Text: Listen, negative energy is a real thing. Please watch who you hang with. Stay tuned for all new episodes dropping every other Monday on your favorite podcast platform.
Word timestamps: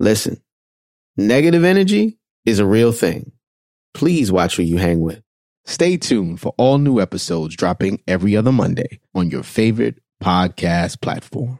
Listen, 0.00 0.42
negative 1.16 1.64
energy 1.64 2.18
is 2.44 2.58
a 2.58 2.66
real 2.66 2.92
thing. 2.92 3.32
Please 3.94 4.32
watch 4.32 4.56
who 4.56 4.62
you 4.62 4.76
hang 4.76 5.00
with. 5.00 5.22
Stay 5.66 5.96
tuned 5.96 6.40
for 6.40 6.52
all 6.58 6.78
new 6.78 7.00
episodes 7.00 7.56
dropping 7.56 8.02
every 8.06 8.36
other 8.36 8.52
Monday 8.52 9.00
on 9.14 9.30
your 9.30 9.42
favorite 9.42 10.00
podcast 10.22 11.00
platform. 11.00 11.58